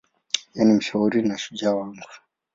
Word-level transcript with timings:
Yeye 0.55 0.63
ni 0.65 0.73
mshauri 0.77 1.21
na 1.21 1.37
shujaa 1.37 1.75
wangu. 1.75 2.07